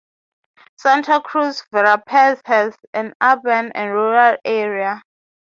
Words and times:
Santa 0.79 1.21
Cruz 1.21 1.61
Verapaz 1.71 2.41
has 2.45 2.75
an 2.91 3.13
urban 3.21 3.71
and 3.75 3.91
a 3.91 3.93
rural 3.93 4.37
area. 4.43 5.03